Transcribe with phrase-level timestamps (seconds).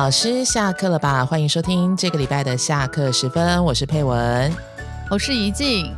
[0.00, 1.26] 老师下课了吧？
[1.26, 4.50] 欢迎收听这个礼拜的下课时分，我是佩文，
[5.10, 5.94] 我是怡静。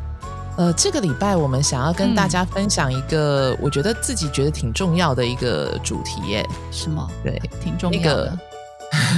[0.56, 6.44] 呃，这个礼拜我们想要跟大家分享一个，我觉得自己觉得挺重要的一个主题耶。
[6.72, 7.08] 什么？
[7.22, 8.38] 对，挺重要的。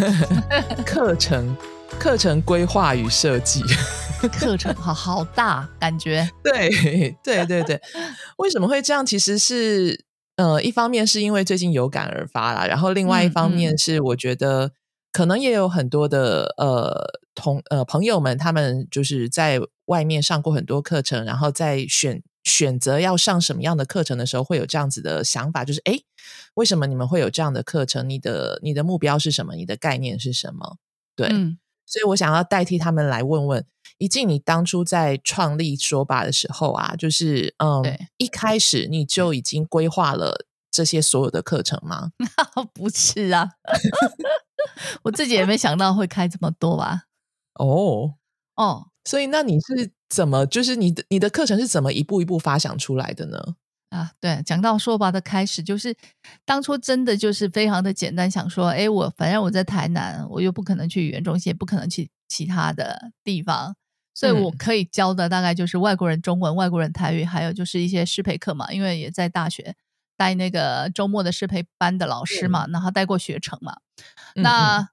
[0.84, 1.56] 课程、
[1.98, 3.64] 课程规划与设计。
[4.38, 6.28] 课程好好大，感觉。
[6.44, 7.80] 对，对，对，对。
[8.36, 9.06] 为什么会这样？
[9.06, 10.03] 其实是。
[10.36, 14.72] 呃，一方面是因为最近有感而发啦，然后另外一方面是我觉得
[15.12, 25.98] 可能也有很多的呃同呃朋友们，他们就是在外面上过很多课程，然后在选选择要上什么样的课程的时候，会有这样子的想法，就是哎，
[26.54, 28.08] 为什么你们会有这样的课程？
[28.08, 29.54] 你的你的目标是什么？
[29.54, 30.78] 你的概念是什么？
[31.14, 31.28] 对，
[31.86, 33.64] 所以我想要代替他们来问问。
[33.98, 37.80] 一静，你当初在创立说吧的时候啊，就是嗯，
[38.16, 42.10] 一开始你就已经规划了这些所有的课程吗？
[42.74, 43.50] 不是啊，
[45.04, 47.04] 我自己也没想到会开这么多吧。
[47.54, 48.14] 哦
[48.56, 53.38] 哦，所以那你是怎么，就是你的你的课程是怎么一步一步发想出来的呢？
[53.94, 55.96] 啊，对，讲到说吧的开始，就是
[56.44, 63.76] 当初真的就是非常的简单，想说，哎，我反正我在台南，我又不可能去语言中心，也不可能去其他的地方。
[64.16, 68.72] 所以我可以教的大概就是外国人中文、外国人台语，还有就是一些师培课嘛。
[68.72, 69.74] 因为也在大学
[70.16, 73.76] 带那个周末的师培班的老师嘛，然后带过学程嘛。
[74.34, 74.88] 那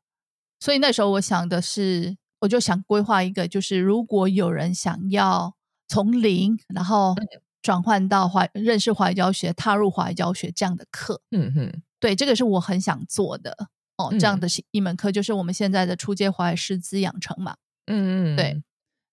[0.59, 5.55] 所以那时候我想的是，我就想规划一个，就是如果有人想要
[5.87, 7.15] 从零，然后
[7.61, 11.21] 转换到华认识华语教学、踏入华语教学这样的课。
[11.31, 13.55] 嗯哼，对，这个是我很想做的
[13.97, 14.09] 哦。
[14.11, 17.55] 这样的一门课就是我们现在的初阶华语师资养成嘛。
[17.85, 18.63] 嗯嗯，对。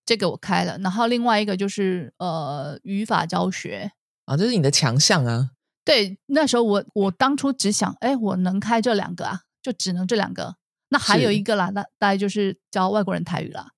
[0.06, 3.92] 这个我开了，然后另外一个就是呃语法教学
[4.24, 5.50] 啊，这是你的强项啊。
[5.84, 10.56] 对，那时候我我当初只想，哎，我能开这两个啊，就只能这两个。
[10.88, 13.72] 那还有一个啦，那大概就是教外国人台语啦。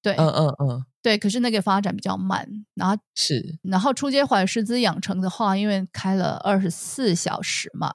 [0.00, 1.18] 对，嗯嗯嗯，对。
[1.18, 7.94] 可是那个发展比较慢，然后是，然后初阶怀师资养成的话，因为开了二十四小时嘛，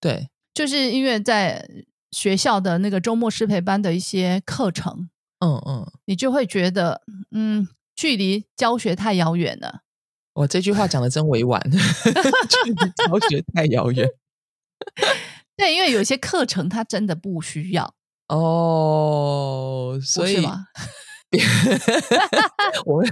[0.00, 1.68] 对，就是因为在
[2.10, 5.08] 学校的那个周末师培班的一些课程。
[5.40, 9.82] 嗯嗯，你就会觉得，嗯，距离教学太遥远了。
[10.32, 14.08] 我这句话讲的真委婉， 距离教学太遥远。
[15.56, 17.94] 对，因为有些课程它真的不需要
[18.28, 20.44] 哦，所以
[22.86, 23.10] 我们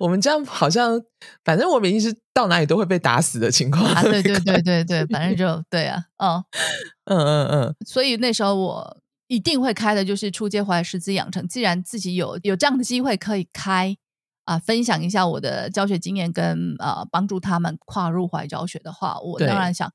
[0.00, 1.00] 我们这样好像，
[1.44, 3.84] 反正我们已经是到哪里都会被打死的情况。
[3.84, 6.42] 啊，对对对对对，反正 就对啊，嗯
[7.06, 8.98] 嗯嗯嗯，所以那时候我。
[9.28, 11.48] 一定会开的，就是初阶华语师资养成。
[11.48, 13.96] 既然自己有有这样的机会可以开
[14.44, 19.90] 啊，分享一下我的教学经验，跟呃帮助他们跨入怀教学的话，我当然想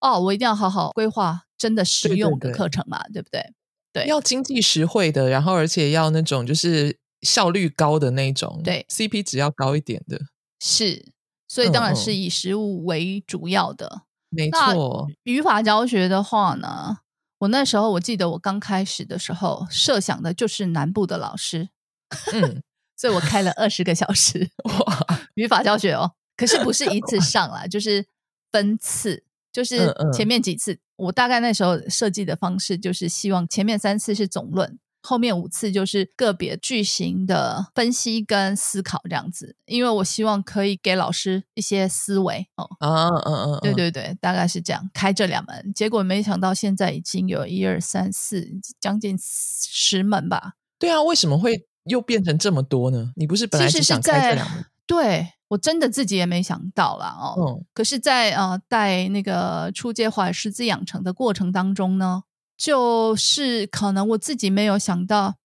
[0.00, 3.54] 哦，我一定要好好规划真的实用的课程嘛，对不对？
[3.98, 10.20] 对，要经济实惠的，然后而且要那种就是效率高的那种，对，CP 值要高一点的。
[10.60, 11.12] 是，
[11.46, 14.02] 所以当然是以实物为主要的。
[14.30, 16.98] 没错，语法教学的话呢？
[17.38, 21.68] 我那时候我记得我刚开始的时候设想的就是南部的老师，
[22.32, 22.62] 嗯，
[22.96, 28.04] 所以我开了二十个小时 哇语法教学哦，可是不是一次上啦，就是
[28.50, 29.22] 分次，
[29.52, 34.78] 就是前面几次我大概那时候设计的方式就是希望前面三次是总论。
[35.00, 42.68] 后面五次就是个别句型的分析跟思考这样子，因为我希望可以给老师一些思维哦。
[42.80, 50.54] 啊嗯嗯，对对对，大概是这样开这两门，结果没想到现在已经有一二三四将近十门吧。
[50.80, 53.12] 对啊，为什么会又变成这么多呢？
[53.14, 54.64] 你不是本来是想开这两门？
[54.88, 57.36] 对我真的自己也没想到啦哦。
[57.38, 62.24] 嗯，可是，在呃带那个初阶华语师资养成的过程当中呢。
[62.60, 65.36] 就是可能我自己没有想到，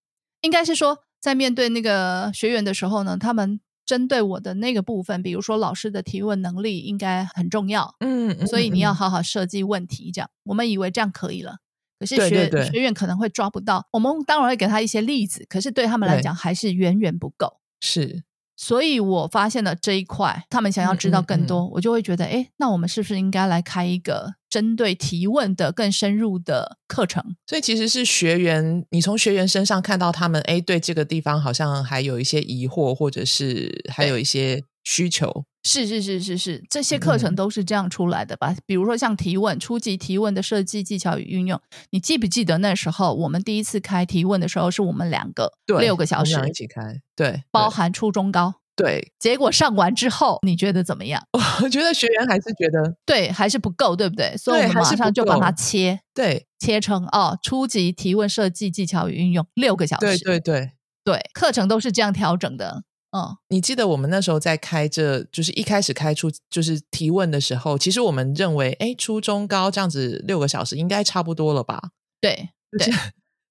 [0.41, 11.57] 应该是说在面对那个学员的时候呢，他们针对我的那个部分，比如说老师的提问能力应该很重要，嗯，所以你要好好设计问题，这样我们以为这样可以了，
[11.99, 18.23] 可是学学员可能会抓不到，我们当然会给他一些例子，可是对他们来讲还是远远不够，是。
[18.63, 27.35] 所以我发现了这一块，他们想要知道更多，我就会觉得，哎，那我们是不是应该来开一个针对提问的更深入的课程？
[27.45, 34.63] 所以其实是学员，你从学员身上看到他们，哎，对这个地方好像还有一些疑惑，或者是还有一些。
[34.83, 38.53] 需求是是是是是，这些课程都是这样出来的吧？
[38.65, 51.25] 比如说像提问、初级提问的设计技巧与运用，你记不记得那时候我们第一次开提问的时候，是我们两个六个小时一起开，对，包含初中高，对，结果上完之后，你觉得怎么样？
[51.63, 54.35] 我觉得学员还是觉得对，还是不够，对不对？
[54.35, 60.05] 所以我们马上就把它切对切成哦，初级提问设计技巧与运用六个小时。
[60.05, 60.71] 对对对。
[61.05, 62.83] 对课程都是这样调整的。
[63.15, 71.91] 嗯，你记得我们那时候在开这，就是一开始开出就是提问的时候，其实我们认为，哎，初中高这样子六个小时应该差不多了吧？
[72.19, 72.91] 对对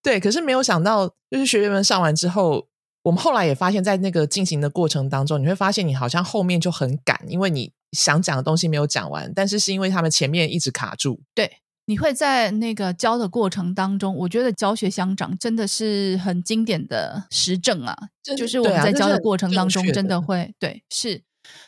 [0.02, 2.66] 对，可是没有想到，就是学员们上完之后，
[3.04, 11.22] 我们后来也发现，在那个进行的过程当中，你会发现你好像后面就很赶，因为你想讲的东西没有讲完，但是是因为他们前面一直卡住。
[11.36, 17.96] 对，你会在那个教的过程当中，我觉得教学相长真的是很经典的实证啊，
[18.36, 21.22] 就是我们在教的过程当中，真的的会对是。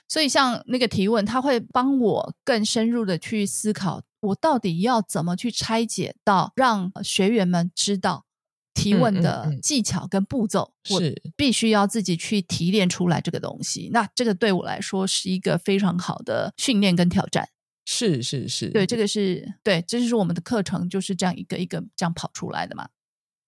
[0.08, 8.24] 所以像那个提问，他会帮我更深入的去思考，我到底要怎么去拆解到让学员们知道
[8.72, 13.90] 提问的嗯技巧跟步骤，我是必须要自己去提炼出来这个东西。
[13.92, 17.48] 那这个对我来说是一个非常好的训练跟挑战。
[17.84, 22.88] 是是是，对，这个是对，这就是我们的课程就是这样一个一个这样跑出来的嘛。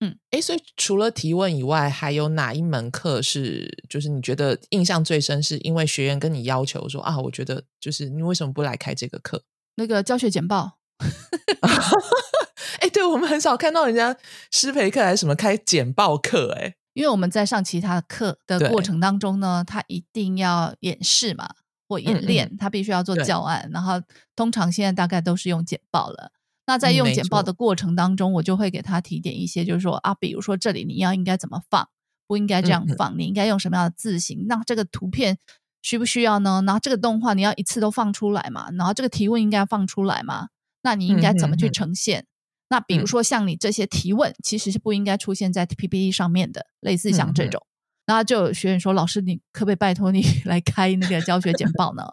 [0.00, 5.42] 嗯哎，所以除了提问以外，还有哪一门课是就是你觉得印象最深？
[5.42, 9.42] 是因为学员跟你要求说啊，我觉得就是你为什么不来开这个课？
[9.76, 10.78] 那个教学简报，
[12.80, 14.14] 哎，对我们很少看到人家
[14.50, 21.54] 师培课还是什么开简报课，哎，因为我们在上其他课的对过程当中呢，他一定要演示嘛，
[21.88, 24.00] 或演嗯嗯练，他必须要做教案，然后
[24.34, 26.32] 通常现在大概都是用简报了。
[26.66, 31.88] 那在用简报的过程当中，我就会给他提点一些，就是说啊，比如说这里你要应该怎么放，
[32.26, 34.46] 不应该这样放，你应该用什么样的字形？
[34.48, 35.38] 那这个图片
[35.82, 36.62] 需不需要呢？
[36.66, 38.68] 然后这个动画你要一次都放出来嘛？
[38.72, 40.48] 然后这个提问应该放出来嘛？
[40.82, 42.26] 那你应该怎么去呈现？
[42.68, 47.64] 那比如嗯说像你这些提问，其实是不应该出现在 PPT 上面的，类似像这种。
[48.06, 52.04] 然后就有学员说：“老师，你可不可以拜托你 来开那个教学简报呢？”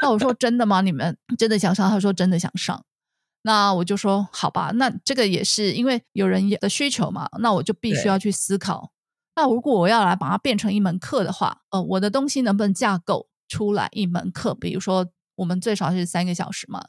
[0.00, 0.80] 那我说：“真的吗？
[0.80, 2.84] 你们真的想上？”他说：“真的想上。”
[3.42, 8.92] 那我就说：“好吧，那这个也是因为有人的需求嘛，那我就必须要去思考。
[9.34, 14.54] 那如果我要来把它变成一门课的话，呃，我的东西能不能架构出来一门课？
[14.54, 16.84] 比如说，我们最少是三个小时嘛，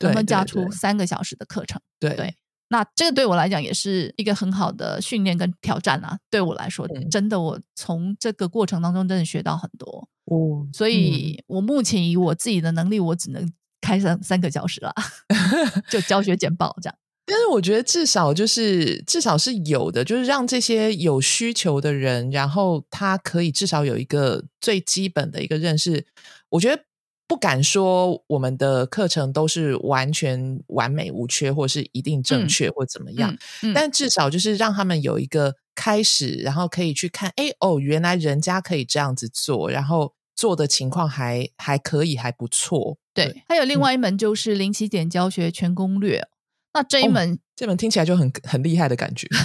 [0.00, 1.80] 能不能架出三个小时的课程？
[1.98, 2.34] 对对
[2.70, 6.18] 那这个对我来讲也是一个很好的训练跟挑战啊。
[6.30, 10.08] 对我来说，嗯真的我从这个过程当中真的学到很多。
[10.26, 13.50] 哦，所以我目前以我自己的能力，我只能
[13.80, 14.92] 开三三个小时啦，
[15.88, 16.96] 就教学简报这样。
[17.24, 26.06] 但是我觉得至少就是至少是有的，就是让这些有需求的人，然后他可以至少有一个最基本的一个认识。
[26.48, 26.82] 我觉得
[27.28, 42.96] 不敢说我们的课程都是完全完美无缺，或是一定正嗯确或怎么样，嗯，但至少就是让他们有一个开始，然后可以去看，哎哦，原来人家可以这样子做，然后做的情况还还可以，还不错。
[43.12, 43.42] 对。
[43.46, 46.26] 还有另外一门就是零起点教学全攻略，
[46.72, 49.28] 那这一哦门、这门听起来就很很厉害的感觉。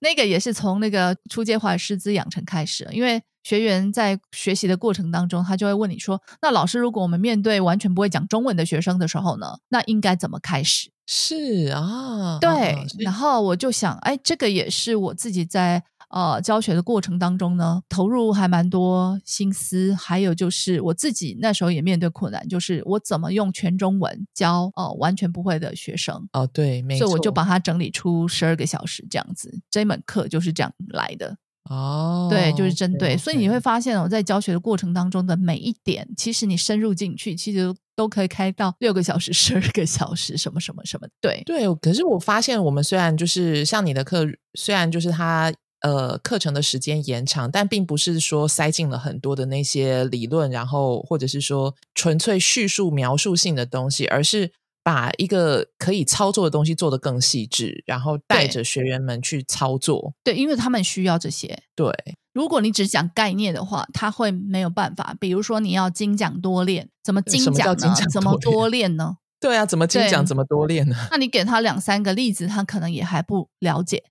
[0.00, 19.94] 那个也是从那个初阶华语师资养成开始，因为学员在学习的过程当中，他就会问你说：“那老师，如果我们面对完全不会讲中文的学生的时候呢，那应该怎么开始？”是啊，对啊，然后我就想，哎，这个也是我自己在呃教学的过程当中呢，投入还蛮多心思。
[19.94, 29.60] 还有就是我自己那时候也面对困难，就是我怎么用全中文教呃完全不会的学生，哦，对，没错，所以我就把它整理出十二个小时这样子。
[29.70, 31.36] 这门课就是这样来的。
[31.68, 41.08] 哦，对，就是针对，所以你会发现我，在教学的过程当中的每一点，其实你深入进去，其实都可以开到六个小时、十二个小时，什么什么什么。
[41.20, 45.52] 对，对，可是我发现我们虽然就是像你的课，虽然就是它
[45.86, 54.50] 呃课程的时间延长，但并不是说塞进了很多的那些理论，然后或者是说纯粹叙述描述性的东西，而是
[54.82, 60.12] 把一个可以操作的东西做得更细致，然后带着学员们去操作。
[60.24, 61.62] 对，因为他们需要这些。
[61.76, 61.92] 对，
[62.32, 65.16] 如果你只讲概念的话，他会没有办法。
[65.20, 67.76] 比如说，你要精讲多练，怎么精讲
[68.10, 69.18] 怎么多练呢？
[69.38, 70.96] 对啊，怎么精讲，怎么多练呢？
[71.12, 74.02] 那你给他两三个例子，他可能也还不了解，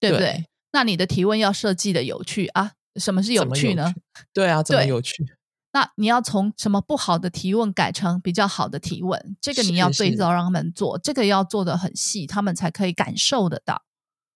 [0.00, 0.26] 对不对？
[0.26, 0.46] 对
[0.76, 2.72] 那你的提问要设计的有趣啊？
[2.96, 3.94] 什么是有趣呢？
[4.34, 5.24] 对啊，怎么有趣？
[5.72, 13.84] 那你要从什么不好的提问改成比较好的提问，这个你要对照让他们做，这个要做的很细，他们才可以感受得到。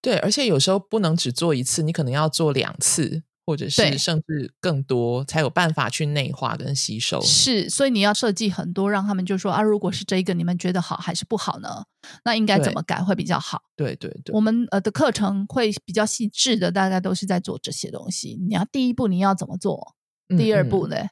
[0.00, 3.23] 对，而且有时候不能只做一次，你可能要做两次。
[3.44, 7.20] 或者是甚至更多，才有办法去内化跟吸收。
[7.20, 11.85] 是，所以你要设计很多，让他们就说啊，如果是这一个，你们觉得好还是不好呢？
[12.25, 13.62] 那应该怎么改会比较好？
[13.76, 18.38] 对对对，我们呃的课程会比较细致的，大概都是在做这些东西。
[18.49, 19.94] 你要第一步你要怎么做？
[20.38, 21.09] 第二步嗯，嘞，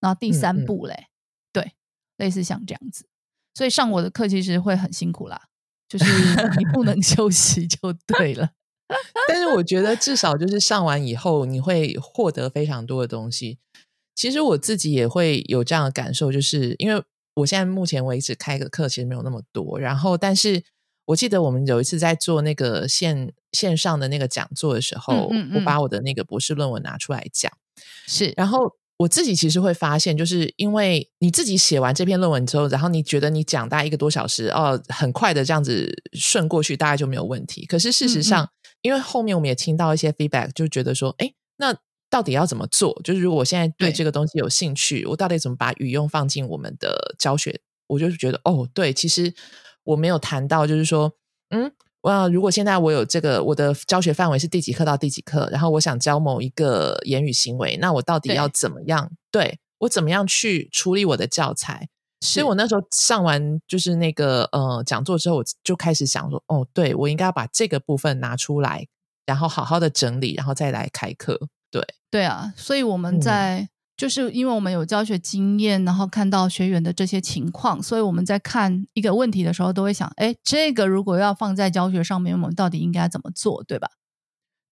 [0.00, 1.06] 然后第三步嘞，
[1.52, 1.72] 对，
[2.16, 3.06] 类似像这样子。
[3.54, 5.48] 所以上我的课其实会很辛苦啦，
[5.88, 6.04] 就是
[6.58, 8.50] 你不能 休息就对了。
[9.28, 13.58] 但是我觉得至少就是上完以后，你会获得非常多的东西。
[14.14, 17.02] 其实我自己也会有这样的感受，就是因为
[17.34, 20.62] 我现在目前为止开个课其实没有那么多，然后但是
[21.06, 25.80] 我记得我们有一次在做那个线线上的那个讲座的时候，嗯嗯我把。
[25.80, 27.50] 我的那个博士论文拿出来讲，
[28.06, 37.66] 是，然后我自己其实会发现，就是因为你自己写完这篇论文之后，然后你觉得你讲大概一个多小时，哦，很快的这样子顺过去，大概就没有问题。
[37.66, 38.48] 可是事实上，嗯
[38.82, 41.74] 因为后面我们也听到一些 feedback，就觉得说，哎，那
[42.10, 43.00] 到底要怎么做？
[43.02, 47.60] 就是如果我现在对对这个东西有兴趣，我到底怎么把语用放进我们的教学？
[47.86, 49.32] 我就是觉得，哦，对，其实
[49.84, 51.12] 我没有谈到，就是说，
[51.50, 51.72] 嗯。
[52.02, 52.26] 哇！
[52.26, 59.08] 如果现在我有这个，我的教学范围是第几课到第几课，然后我想教某一个言语行为，那我到底要怎么样？
[59.30, 61.88] 对我怎么样去处理我的教材？
[62.22, 68.86] 所以我那时候上完就是那个呃讲座之后，我就开始想说，哦，对我应该要把这个部分拿出来，
[69.26, 71.38] 然后好好的整理，然后再来开课。
[71.70, 83.88] 对，对啊，所以我们嗯在、就是因为我们有教学经验，然后看到学员的这些情况，所以我们在看一个问题的时候，都会想，哎，这个如果要放在教学上面，我们到底应该怎么做，对吧？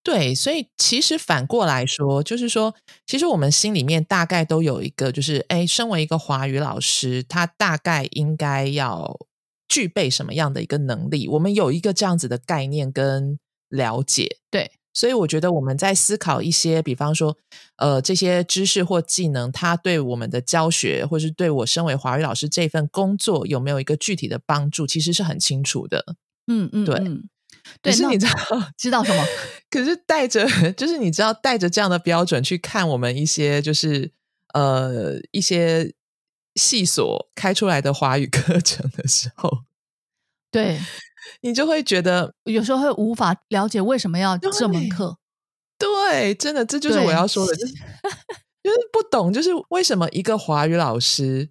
[0.03, 2.73] 对，所以其实反过来说，就是说，
[3.05, 9.19] 其实我们心里面大概都有一个，就是哎，身为一个华语老师，他大概应该要
[9.67, 11.27] 具备什么样的一个能力？
[11.27, 13.37] 我们有一个这样子的概念跟
[13.69, 14.37] 了解。
[14.49, 17.37] 对，所以我觉得我们在思考一些，比方说，
[17.77, 26.15] 呃，这些知识或技能，它对我们的教学，或是对我身为华语老师这份工作有没有一个具体的帮助，其实是很清楚的。
[26.47, 27.29] 嗯嗯，对嗯，
[27.63, 29.23] 可对，那是你知道，知道什么？
[29.69, 34.11] 可是带着，就是你知道，带着这样的标准去看我们一些，就是
[34.53, 35.93] 呃一些
[36.55, 39.63] 系所开出来的华语 课程的时候，
[40.51, 40.79] 对，
[41.41, 45.17] 你就会觉得，有时候会无法了解为什么要这门课。
[45.77, 47.73] 对，真的，这就是我要说的，就是
[48.63, 51.49] 就是不懂，就是为什么一个华语老师。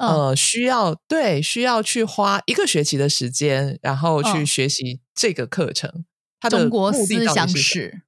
[0.00, 6.04] 嗯，呃，需要对需要去花一个学期的时间，然后去嗯学习这个课程。
[6.40, 8.02] 它的中国思想史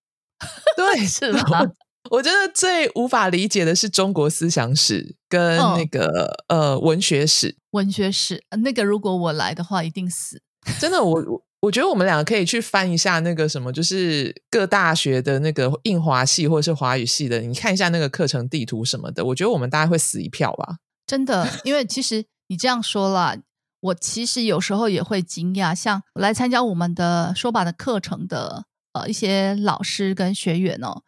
[0.75, 1.61] 对， 是吧？
[1.61, 1.73] 我
[2.19, 7.57] 我觉得最无法理解的是中国思想史跟嗯那个、呃文学史。
[7.73, 10.41] 文学史呃那个，如果我来的话，一定死。
[10.81, 19.25] 真的，我我我觉得我们两个可以去翻一下那个什么，就是各大学的那个印华系或者是华语系的，你看一下那个课程地图什么的。
[19.27, 20.77] 我觉得我们大概会死一票吧。
[21.13, 23.37] 真的，因为其实你这样说啦，
[23.81, 28.65] 我其实有时候也会惊讶，像来参加我们的说吧的课程的
[28.95, 31.03] 呃一些老师跟学员哦，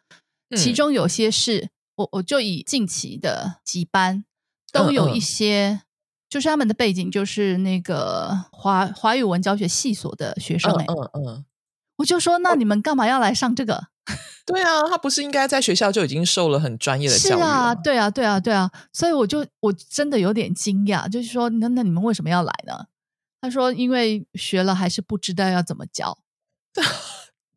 [0.55, 0.75] 其嗯。
[0.75, 4.23] 中有些是我我就以近期的几班
[4.71, 5.21] 都嗯有一嗯。
[5.21, 5.81] 些，
[6.29, 11.45] 就是他们的背景就是那个华华语文教学系所的学生哎、嗯嗯嗯，
[11.95, 13.87] 我就说那你们干嘛要来上这个？
[14.45, 22.85] 对啊，他不是应该在学校就已经受了很专业的教育了是啊，对啊，对啊，对啊，所以我就我真的有点惊讶，就是说，那那你们为什么要来呢？
[23.41, 26.17] 他说，因为学了还是不知道要怎么教。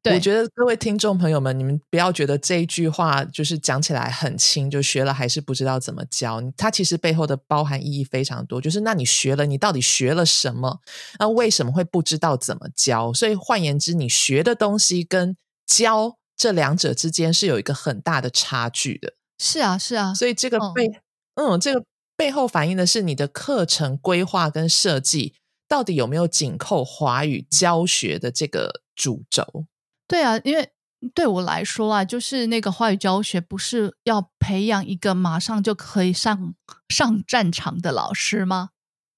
[0.00, 6.40] 对我觉得各位听众朋友们，你们不要觉得这一句话就是讲起来很轻，就学了还是不知道怎么教。
[6.56, 10.78] 它其实背后的包含意义非常多，就是那你学了，你到底学了什么？
[11.18, 13.12] 那为什么会不知道怎么教？
[13.12, 15.36] 所以换言之，你学的东西跟
[15.66, 19.12] 教这两者之间是有一个很大的差距的。
[19.38, 20.86] 是啊，是啊，所以这个嗯背，
[21.34, 21.84] 嗯这个
[22.16, 25.34] 背后反映的是你的课程规划跟设计
[25.68, 29.66] 到底有没有紧扣华语教学的这个主轴。
[30.06, 30.70] 对啊，因为
[31.14, 36.54] 对我来说啊，就是那个华语教学不是要培养一个马上就可以上
[36.88, 38.70] 上战场的老师吗？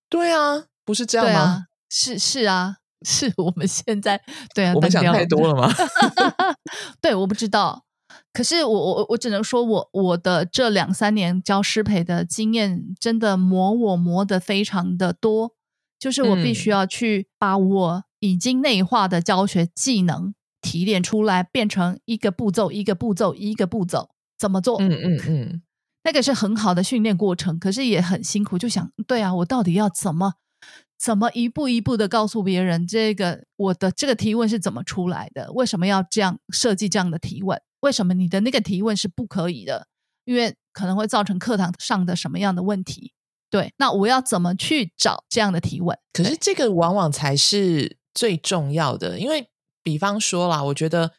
[0.08, 1.40] 对啊，不是这样吗？
[1.40, 4.20] 啊，是是啊，是我们现在
[4.54, 5.72] 对啊，我们想太多了吗？
[7.00, 7.84] 对，我不知道。
[8.32, 15.52] 可是我我我只能说我我的这两三年教师培的经验，真的磨我磨的非常的多，
[15.98, 24.78] 就是我必须嗯要去把我已经内化的教学技能提炼出来，变成一个步骤一个步骤一个步骤怎么做。
[24.80, 25.62] 嗯嗯嗯，
[26.04, 28.56] 那个是很好的训练过程，可是也很辛苦。
[28.56, 30.34] 就想，对啊，我到底要怎么
[31.00, 35.50] 怎么一步一步的告诉别人，这个我的这个提问是怎么出来的？
[35.52, 37.58] 为什么要这样设计这样的提问？
[37.80, 39.86] 为什么你的那个提问是不可以的？
[40.26, 43.14] 因为可能会造成课堂上的什么样的问题？
[43.48, 45.98] 对，那我要怎么去找这样的提问？
[46.12, 49.48] 可是这个往往才是最重要的，因为
[49.82, 51.12] 比方说啦，我觉得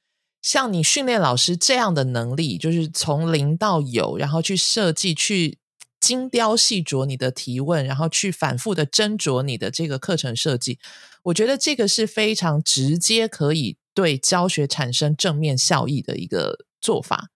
[0.43, 5.57] 像你训练老师这样的能力，就是从零到有，然后去设计、去
[6.01, 10.79] 精雕细琢你的提问，然后去反复的斟酌你的这个课程设计，
[11.24, 17.29] 我觉得这个是非常直接可以对教学产生正面效益的一个做法。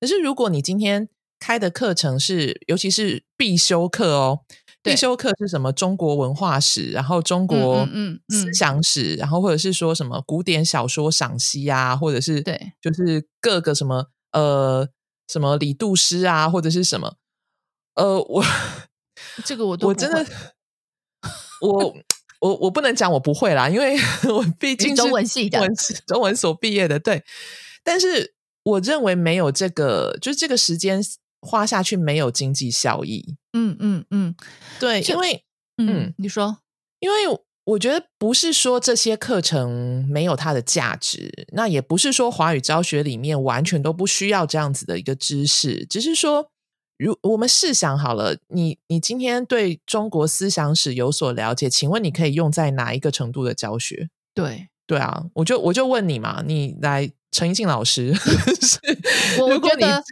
[0.00, 4.40] 可是如果你今天开的课程是，尤其是必修课哦。
[4.84, 5.72] 必修课是什么？
[5.72, 7.86] 中国文化史，然后中国
[8.30, 14.88] 思想史，然后或者是说什么古典小说赏析啊，或者是对，就是各个什么呃
[15.28, 17.14] 什么李杜诗啊，或者是什么
[17.94, 18.44] 呃，我
[19.44, 20.26] 这个我都我真的
[21.60, 21.94] 我
[22.40, 23.96] 我我不能讲我不会啦，因为
[24.32, 25.74] 我毕竟是中文系中文
[26.06, 27.22] 中文所毕业的，对。
[27.84, 28.34] 但是
[28.64, 31.02] 我认为没有这个，就是这个时间。
[31.44, 33.34] 花下去没有经济效益。
[33.52, 34.36] 嗯嗯嗯，
[34.78, 35.44] 对，因为
[35.76, 36.58] 嗯，你说，
[37.00, 37.16] 因为
[37.64, 46.48] 我觉得不是说这些课程没有它的价值，那也不是说华语教学里面完全都不需要这样子的一个知识，只是说，
[46.96, 54.08] 如我们试想好了，你你今天对中国思想史有所了解，请问你可以用在哪一个程度的教学？
[54.34, 58.14] 对对啊，我就我就问你嘛，你来陈奕迅老师，
[59.40, 60.04] 我觉得。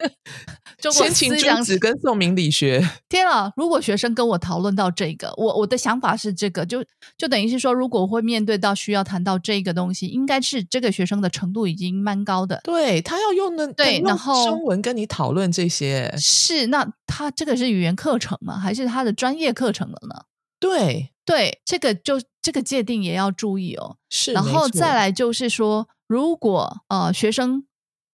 [0.90, 2.82] 先秦诸子跟宋明理学。
[3.06, 3.52] 天啊！
[3.54, 6.82] 如果学生跟我讨论到这个，我我的想法是这个，就
[7.18, 12.58] 就等于是说，如果会面对到需要谈到这个东西，应该是这个学生的程度已经蛮高的。
[12.64, 18.58] 对他要用的对，然后中文跟你讨论这些，是那他这个是语言课程吗？
[18.58, 20.22] 还是他的专业课程了呢？
[20.58, 23.98] 对对，这个就这个界定也要注意哦。
[24.08, 27.64] 是，然后再来就是说，如果呃学生。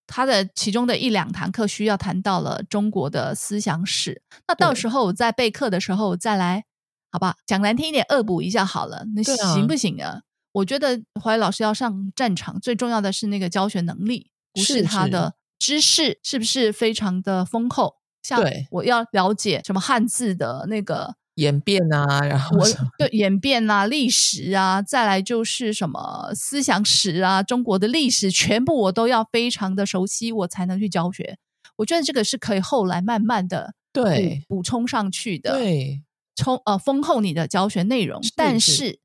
[0.09, 6.65] 他的其中的一两堂课需要谈到了中国的思想史，那到时候在备课的时候再来，
[7.11, 7.35] 好吧？
[7.45, 10.21] 讲难听一点，恶补一下好了，那行不行啊？
[10.53, 17.97] 我觉得怀老师要上战场，最重要的是那个教学能力，不是他的知识是不是非常的丰厚？
[18.23, 21.17] 像我要了解什么汉字的那个。
[21.37, 22.67] 演变啊，然后我
[22.99, 31.39] 对演变啊，历史啊，再来就是什么思想史啊，中国的历史全部我都要非常的熟悉，我才能去教学。
[31.77, 36.03] 我觉得这个是可以后来慢慢的对补充上去的，对，
[36.35, 38.21] 充呃丰厚你的教学内容。
[38.35, 38.99] 但是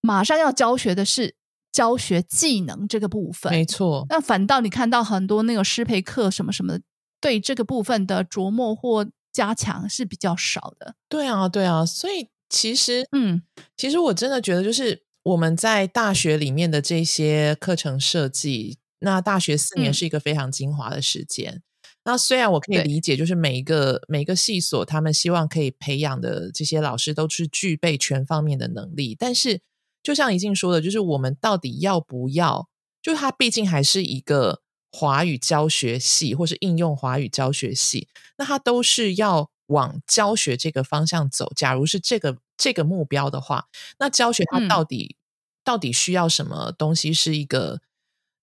[0.00, 1.34] 马上要教学的是
[1.70, 4.06] 教学技能这个部分，没错。
[4.08, 6.78] 那反倒你看到很多那个师培课什么什么，
[7.20, 9.06] 对这个部分的琢磨或。
[9.34, 13.42] 加强是比较少的，对啊，对啊，所以其实，嗯，
[13.76, 21.62] 其实我真的觉得，就是我们在大学里面的这些课程设计，那大学四年是一个非常精华的时间。
[22.04, 29.60] 那虽然我可以理解，就是每一个每一个系所，他们希望可以培养的这些老师都是具备全方面的能力，但是
[30.02, 32.68] 就像怡静说的，就是我们到底要不要？
[33.02, 34.63] 就它毕竟还是一个。
[34.96, 41.52] 华语教学系或是应用华语教学系，那它都是要往教学这个方向走。
[41.56, 43.66] 假如是这个这个目标的话，
[43.98, 45.16] 那教学它到底
[45.64, 47.12] 到底需要什么东西？
[47.12, 47.80] 是一个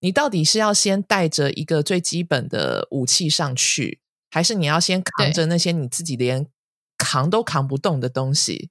[0.01, 6.45] 你到底是要先带着一个最基本的武器上去，还是你要先扛着那些你自己连
[6.97, 8.69] 扛都扛不动的东西，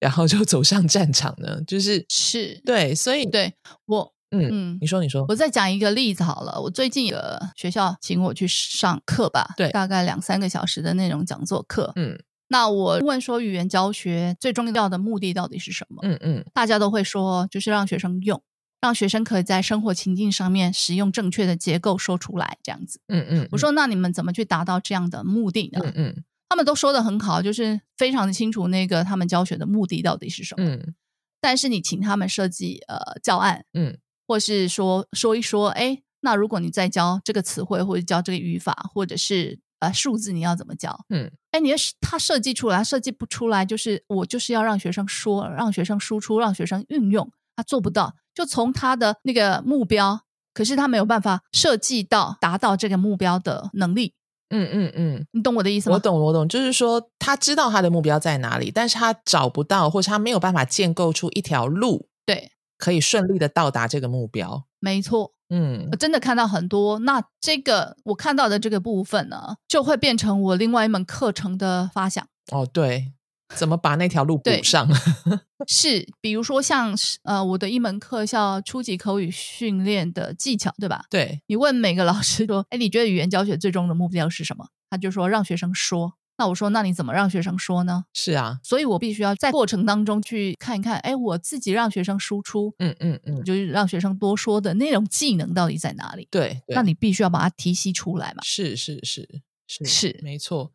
[0.00, 1.60] 然后就走上战场呢？
[1.66, 3.52] 就是是对，所以对
[3.84, 4.15] 我。
[4.30, 6.60] 嗯嗯，你说你说，我再讲一个例子好了。
[6.60, 11.92] 我最近呃学校请我去上课吧，对，大概两三个小时的内容讲座课。
[11.96, 16.00] 嗯，那我问说，语言教学最重要的目的到底是什么？
[16.02, 18.42] 嗯嗯，大家都会说，就是让学生用，
[18.80, 23.00] 让学生可以在生活情境上面使用正确的结构说出来，这样子。
[23.06, 25.80] 嗯嗯，我说，那你们怎么去达到这样的目的呢？
[25.84, 30.64] 嗯嗯，他们都说的很好，就是非常的清楚那个他们教学的目的到底是什么。
[30.64, 30.94] 嗯，
[31.40, 33.96] 但是你请他们设计呃教案，嗯。
[34.26, 41.04] 或是说说一说，哎，那如果你在教这个词汇，或者教这个语法，或者是呃数字，你要怎么教？
[41.10, 50.20] 嗯，哎，你要他设计出来，设计不出来，就是我就是要让学生说，让学生输出，让学生运用，他做不到，就从他的那个目标，
[50.52, 54.14] 可是他没有办法设计到达到这个目标的能力。
[54.50, 55.96] 嗯嗯嗯，你懂我的意思吗？
[55.96, 62.08] 我懂，我懂，就是说他知道他的目标在哪里，但是他找不到，或者他没有办法建构出一条路。
[62.24, 62.52] 对。
[62.76, 66.98] 可以顺利的到达这个目标，没错，嗯，我真的看到很多。
[67.00, 72.26] 那这个我看到的这个部分呢，就会变成我另外一门课程的发想。
[72.52, 73.12] 哦，对，
[73.54, 74.88] 怎么把那条路补上？
[75.66, 81.04] 是，比如说像是呃，我的一门课叫初级口语训练的技巧，对吧？
[81.08, 86.14] 对，你问每个老师说：“哎，你觉得语言教学最终的目标是什么？”他就说让学生说。
[86.38, 96.28] 那我说：“那你怎么让学生说呢是啊，？”所以我必须要在过程当中去看一看，哎，我自己让学生输出，嗯嗯嗯，就是让学生多说的那种技能到底在哪里？
[96.30, 98.42] 对，对那你必须要把它提析出来嘛。
[98.44, 99.28] 是是是
[99.66, 100.72] 是是没错。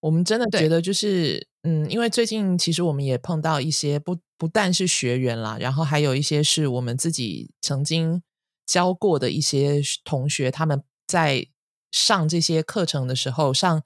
[0.00, 8.22] 我们真的觉得就是，嗯，因为最近其实我们也碰到一些不不但是学员啦，然后还有一些是我们自己曾经
[8.64, 11.48] 教过的一些同学，他们在
[11.92, 13.82] 上这些课程的时候，上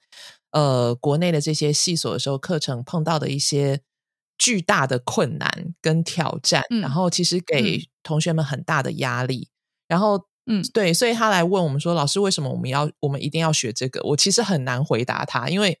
[0.55, 3.81] 呃国内的这些系所的时候，课程碰到的一些
[4.37, 9.49] 巨大的困难跟挑战，嗯然后其实给嗯同学们很大的压力，
[9.87, 10.25] 然后。
[10.47, 15.79] 嗯对，所以他来问我们说：“老师，为什么我们要我们一定要学这个？”我其实很难回答他，因为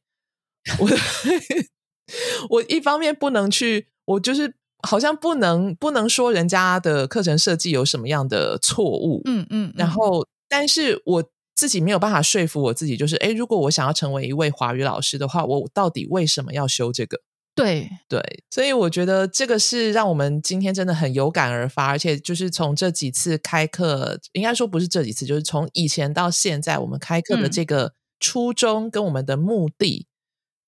[0.81, 0.89] 我
[2.49, 11.23] 我一方面不能去，我就是好像不能不能说人家的课程设计有什么样的错误，嗯嗯，然嗯后但是我
[11.65, 17.19] 自己没有办法说服我自己，就是哎，如果我想要成为一位华语老师的话，我到底为什么要修这个？
[17.55, 30.05] 对对，所以我觉得这个是让我们今天真的很有感而发，而且就是从这几次开课，应该说不是这几次，就是从以前到现在，我们开课的嗯这个初衷跟我们的目的，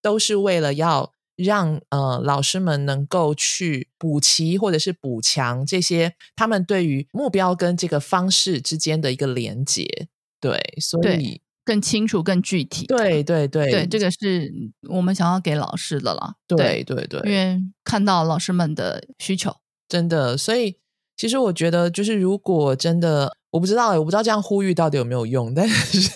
[0.02, 10.08] 都是为了要让呃老师们能够去补齐或者是补强这些他们对于目标跟这个方式之间的一个连接。
[10.40, 12.86] 对，所以更清楚、更具体。
[12.86, 14.52] 对对对对，这个是
[14.90, 16.36] 我们想要给老师的了。
[16.48, 19.56] 对对对，因为看到老师们的需求。
[19.90, 20.78] 真的，所以
[21.16, 26.10] 其实我觉得，就是如果真的，我不知道欸，我不知道这样呼吁到底有没有用，但是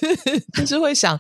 [0.54, 1.20] 就是会想，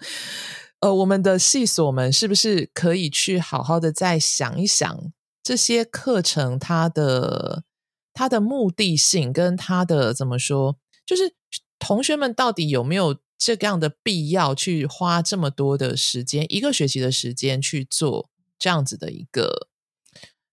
[0.81, 5.11] 呃，我们的系所们是不是可以去好好的再想一想
[5.41, 7.63] 这些课程它的
[8.13, 11.33] 它的目的性跟它的怎么说，就是
[11.81, 19.67] 同学们到底有没有这样的必要去花这么多的时间，一个学期的时间去做这样子的一个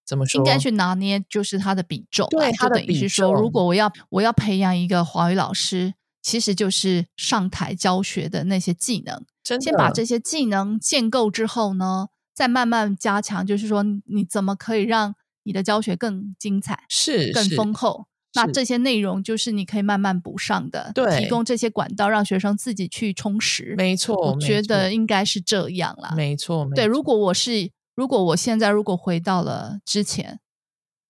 [0.06, 0.38] 怎么说？
[0.38, 9.24] 应该去拿捏，就是它的比重对它的比是说，如果我要我要培养一个华语老师，其实就是上台教学的那些技能。
[9.44, 18.06] 先把这些技能建构之后呢，再慢慢加强，就是说你怎么可以让你的教学更精彩、是更丰厚。
[18.34, 23.74] 那这些内容就是你可以慢慢补上的，对提供这些管道让学生自己去充实。
[23.76, 26.12] 没错，我觉得应该是这样啦。
[26.14, 30.40] 没错，对，如果我是，如果我现在如果回到了之前，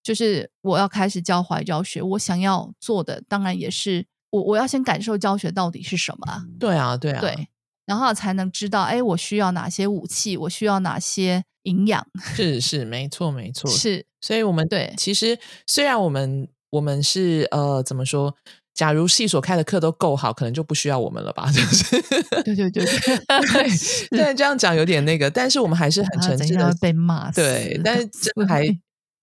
[0.02, 7.48] 就是我要开始教怀教学，我想要做的当然也是我我要先感受教学到底是什么啊，对啊，对啊，对，
[7.84, 18.34] 然后才能知道，哎，我需要哪些武器，我需要哪些营养，是是没错没错，是所以我们对其实虽然我们我们是呃怎么说，
[18.74, 21.50] 假如系所开的课都够好，可能就不需要我们了吧？
[21.52, 22.00] 就是
[22.44, 28.66] 对对对对，然 这样讲有点那个，但是我们还是很啊诚挚的被骂对，但是真的还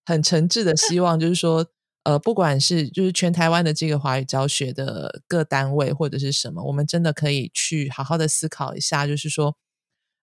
[0.05, 1.65] 很诚挚的希望，就是说，
[2.03, 9.55] 呃，不管是就是全台湾的这个华语教学的各单位或者是什么，我们真的可以去好好的思考一下，就是说，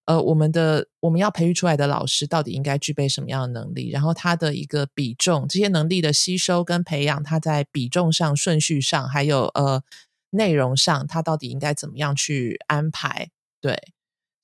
[0.04, 9.82] 呃，我们的我们要培育出来的老师到底应该具备什么样的能力，然后他的一个比重，这些能力的吸收跟培养，他在比重上、顺序上，还有呃
[10.30, 13.30] 内容上，他到底应该怎么样去安排？
[13.60, 13.80] 对，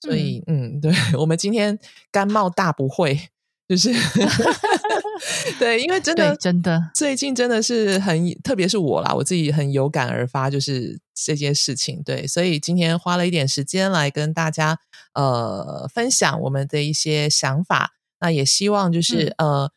[0.00, 1.78] 所以嗯对 我们今天
[2.12, 3.30] 甘冒大不会，
[3.68, 3.92] 就是
[5.58, 12.02] 对，因为真的真的最近真的是很，特别是我啦，我自己很有感而发，就是这件事情。
[12.04, 14.78] 对，所以今天花了一点时间来跟大家
[15.14, 17.92] 呃分享我们的一些想法。
[18.20, 19.70] 那也希望就是、呃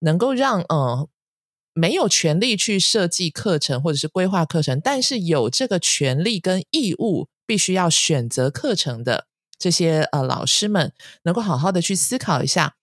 [0.00, 1.08] 能够让呃
[1.74, 9.26] 没有权利去设计课程或者是规划课程，但是有这个权利跟义务，必须要选择课程的
[9.58, 10.92] 这些呃老师们，
[11.24, 12.76] 能够好好的去思考一下，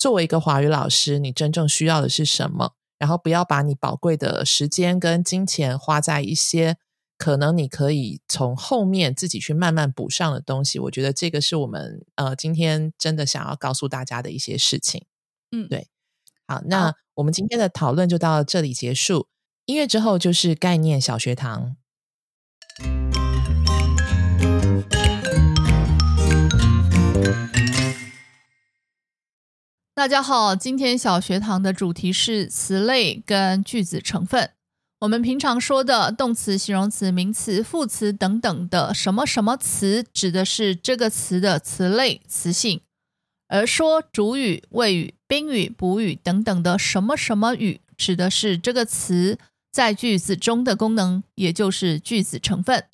[0.00, 2.72] 作为一个华语老师，你真正需要的是什么？
[2.98, 6.78] 然后不要把你宝贵的时间跟金钱花在一些
[7.18, 10.78] 可能你可以从后面自己去慢慢补上的东西。
[10.78, 15.04] 我觉得这个是我们呃今天真的想要告诉大家的一些事情。
[15.52, 15.88] 嗯对。
[16.46, 19.28] 好，那我们今天的讨论就到这里结束。
[19.66, 21.76] 音乐之后就是概念小学堂。
[30.00, 34.52] 大家好，今天小学堂的主题是词类跟句子成分。
[35.00, 42.78] 我们平常说的动词、形容词、名词、副词等等的什么什么词，指的是这个词的词类、词性；
[43.48, 49.38] 而说主语、谓语、宾语、补语等等的什么什么语，指的是这个词
[49.70, 52.86] 在句子中的功能，也就是句子成分。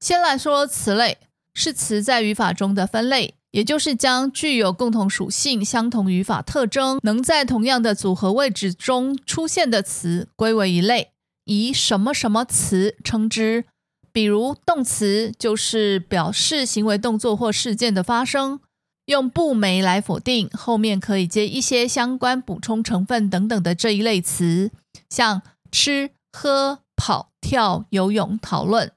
[0.00, 1.16] 先来说词类，
[1.54, 11.12] 是词在语法中的分类，也就是将具有共同属性、相同语法特征，能在同样的组合位置中出现的词归为一类，
[11.44, 13.64] 以什么什么词称之。
[14.12, 18.60] 比如动词就是表示行为动作或事件的发生。
[19.06, 24.70] 用不没来否定，后面可以接一些相关补充成分等等的这一类词，
[25.10, 28.92] 像吃、喝、跑、跳、游泳、讨论。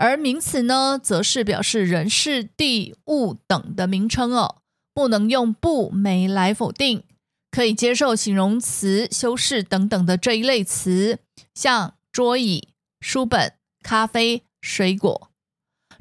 [0.00, 4.62] 而名词呢，则是表示人、事、地、物等的名称哦，
[4.94, 7.02] 不能用不没来否定，
[7.50, 11.18] 可以接受形容词修饰等等的这一类词，
[11.52, 12.68] 像桌椅、
[13.02, 15.28] 书本、咖啡、水果。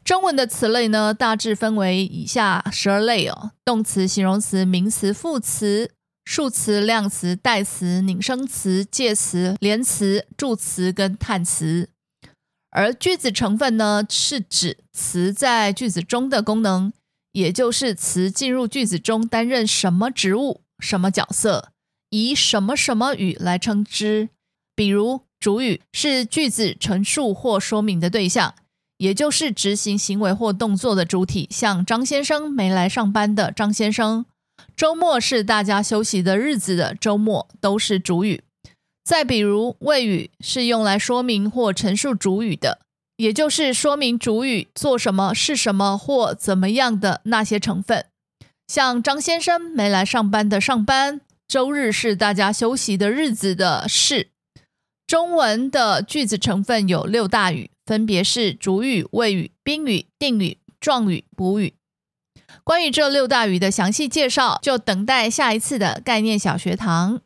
[0.06, 5.92] 中文的词类呢，大致分为以下十二类哦：动词、形容词、名词、副词、
[6.24, 11.90] 数词、量词、代词、拟声词、介词、连词、助词跟叹词。
[12.72, 16.94] 而句子成分呢，是指词在句子中的功能，
[17.32, 21.72] 也就是词进入句子中担任什么职务、什么角色，
[22.10, 24.30] 以什么什么语来称之。
[24.76, 28.56] 比如，主语是句子陈述或说明的对象。
[28.98, 34.26] 也就是执行行为或动作的主体，像张先生没来上班的张先生，
[34.76, 38.44] 周末是大家休息的日子的周末，都是主语。
[39.10, 42.78] 再比如谓语是用来说明或陈述主语的，
[43.18, 48.06] 也就是说明主语做什么是什么或怎么样的那些成分，
[48.68, 54.28] 像张先生没来上班的上班，周日是大家休息的日子的是。
[55.08, 57.72] 中文的句子成分有六大语。
[57.88, 61.74] 分别是主语、谓语、宾语、定语、状语、补语。
[62.64, 67.22] 关于这六大语的详细介绍，就等待下一次的概念小学堂。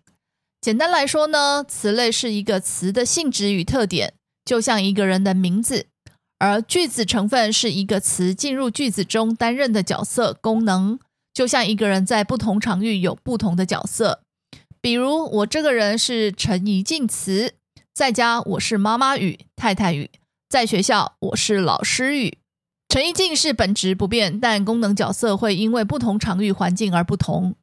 [0.63, 4.13] 简单来说呢，词类是一个词的性质与特点，
[4.45, 5.87] 就像一个人的名字；
[6.39, 10.97] 而句子成分是一个词进入句子中担任的角色、功能，
[11.33, 14.21] 就像一个人在不同场域有不同的角色。
[14.79, 17.55] 比如，我这个人是陈怡静词，
[17.93, 20.11] 在家我是妈妈语、太太语。
[20.47, 22.37] 在学校，我是老师语。
[22.87, 27.55] 陈怡静是本质不变，但功能角色会因为不同场域环境而不同。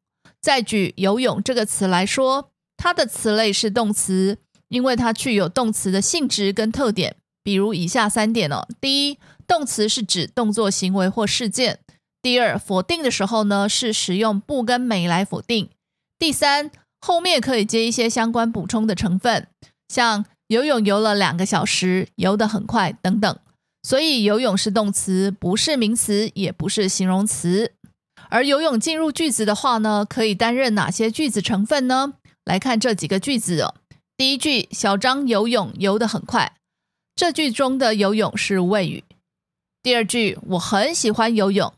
[0.42, 2.50] 再举游泳这个词来说，
[2.82, 4.38] 它的词类是动词，
[4.68, 7.16] 因为它具有动词的性质跟特点。
[7.42, 11.74] 比如以下三点哦：第一，动词是指动作、行为或事件；
[12.22, 15.66] 第二，否定的时候呢，是使用不跟没来否定；
[16.18, 16.70] 第三，
[17.02, 19.48] 后面可以接一些相关补充的成分，
[19.88, 20.24] 像。
[20.50, 23.38] 游泳游了两个小时，游得很快，等等。
[23.84, 27.74] 所以游泳是动词，不是名词，也不是形容词。
[28.30, 32.14] 而游泳进入句子的话呢，可以担任哪些句子成分呢？
[32.50, 33.76] 来看这几个句子哦。
[34.16, 36.56] 第一句，小张游泳游得很快，
[37.14, 39.04] 这句中的游泳是谓语。
[39.84, 41.72] 第二句，我很喜欢游泳，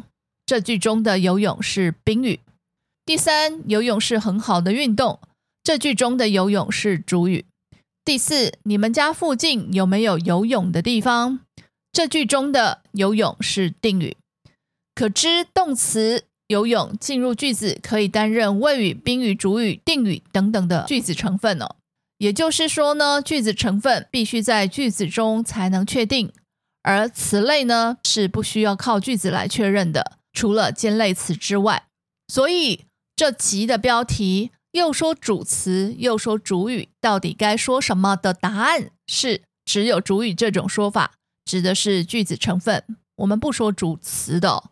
[0.46, 2.40] 这句中的游泳是宾语。
[3.04, 5.20] 第三，游泳是很好的运动，
[5.62, 7.44] 这句中的游泳是主语。
[8.02, 11.40] 第四，你们家附近有没有游泳的地方？
[11.92, 14.16] 这句中的游泳是定语。
[14.94, 21.74] 可知动词游泳进入句子可以担任谓语、宾语、主语、定语等等的句子成分哦。
[22.18, 26.32] 也就是说呢，句子成分必须在句子中才能确定，
[26.82, 31.86] 而词类呢是不需要靠句子来确认的，除了兼类词之外。
[32.28, 32.84] 所以
[33.16, 34.52] 这集的标题。
[34.72, 41.12] 又说主词，又说主语，到底该说什么的答案是只有主语这种说法，
[41.44, 42.82] 指的是句子成分。
[43.16, 44.70] 我们不说主词的。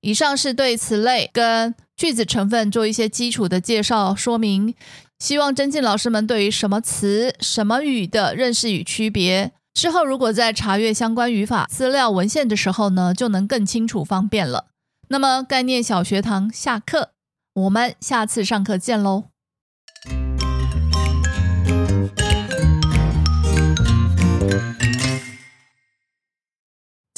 [0.00, 4.74] 以上是对词类跟句子成分做一些基础的介绍说明，
[5.18, 9.52] 希望增进老师们对于什么词、什么语的认识与区别。
[9.74, 14.66] 之后如果在查阅相关语法资料文献的时候呢，就能更清楚方便了。
[15.08, 17.12] 那么概念小学堂下课，
[17.54, 19.31] 我们下次上课见喽。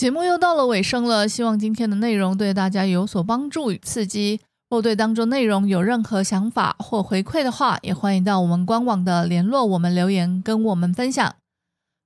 [0.05, 4.39] 节目又到了尾声了，希望今天的内容对大家有所帮助与刺激。
[4.69, 11.35] 若对当中内容有任何想法或回馈的话，也欢迎到我们官网的联络我们留言跟我们分享。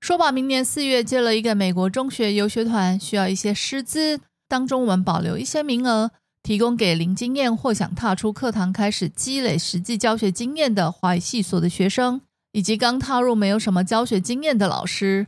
[0.00, 6.12] 说吧，明年四月接了一个美国中学游学团，需要一些师资，当中我们保留一些名额。
[6.44, 12.20] 提供给零经验或想踏出课堂开始积累实际教学经验的华语系所的学生，
[12.52, 15.26] 以及刚踏入没有什么教学经验的老师，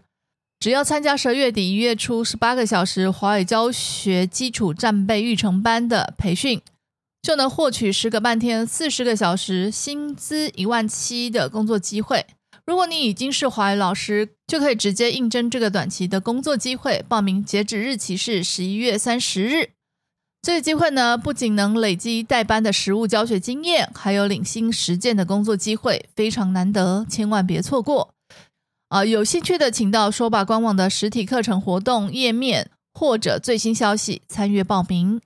[0.61, 6.61] 只要参加十二月底一月初十八个小时华语教学基础战备育成班的培训，
[7.23, 12.27] 就能获取十个半天、四十个小时、薪资一万七的工作机会。
[12.67, 17.03] 如果你已经是华语老师，就可以直接应征这个短期的工作机会。
[17.09, 19.71] 报名截止日期是十一月三十日。
[20.43, 28.13] 这个机会呢，不仅能累积代班的实务教学经验，还有领薪实践的工作机会，非常难得，千万别错过。
[28.91, 35.21] 啊，有兴趣的请到说吧官网的实体课程活动页面或者最新消息参与报名。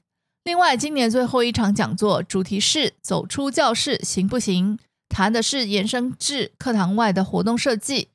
[0.45, 8.09] 另外，今年最后一场讲座主题是“走出教室行不行”，谈的是延伸至课堂外的活动设计。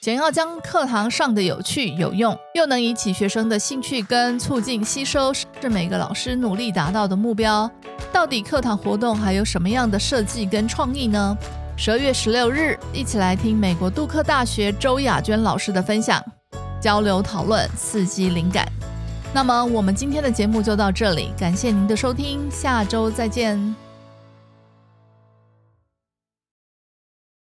[0.00, 7.70] 想要将课堂上的有趣有用，又能引起学生的兴趣跟促进吸收，是每个老师努力达到的目标。
[8.12, 11.38] 到底课堂活动还有什么样的设计跟创意呢？
[11.80, 16.20] 十二月十六日，一起来听美国杜克大学周雅娟老师的分享，
[16.80, 18.66] 交流讨论，刺激灵感。
[19.32, 23.87] 那么，我们今天的节目就到这里，感谢您的收听，下周再见。